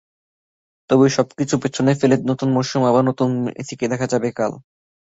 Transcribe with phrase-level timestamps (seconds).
[0.89, 4.51] তবে সবকিছু পেছনে ফেলে নতুন মৌসুমে আবারও নতুন মেসিকেই দেখা গেল কাল।